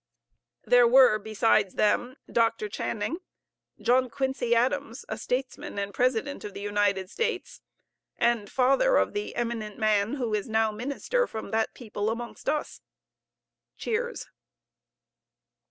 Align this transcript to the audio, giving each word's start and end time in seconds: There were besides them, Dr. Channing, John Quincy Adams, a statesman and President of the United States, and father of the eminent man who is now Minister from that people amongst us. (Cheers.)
There 0.63 0.87
were 0.87 1.19
besides 1.19 1.75
them, 1.75 2.15
Dr. 2.25 2.67
Channing, 2.67 3.17
John 3.79 4.09
Quincy 4.09 4.55
Adams, 4.55 5.05
a 5.07 5.15
statesman 5.15 5.77
and 5.77 5.93
President 5.93 6.43
of 6.43 6.55
the 6.55 6.59
United 6.59 7.07
States, 7.11 7.61
and 8.17 8.49
father 8.51 8.97
of 8.97 9.13
the 9.13 9.35
eminent 9.35 9.77
man 9.77 10.15
who 10.15 10.33
is 10.33 10.49
now 10.49 10.71
Minister 10.71 11.27
from 11.27 11.51
that 11.51 11.75
people 11.75 12.09
amongst 12.09 12.49
us. 12.49 12.81
(Cheers.) 13.77 14.25